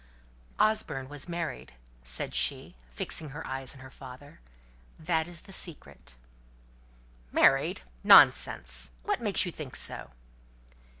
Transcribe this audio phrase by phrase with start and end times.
[0.59, 4.39] "Osborne was married," said she, fixing her eyes on her father.
[4.97, 6.15] "That is the secret."
[7.31, 7.83] "Married!
[8.03, 8.93] Nonsense.
[9.03, 10.09] What makes you think so?"